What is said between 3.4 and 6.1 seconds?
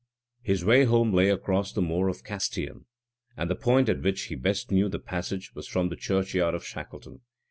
the point at which he best knew the passage was from the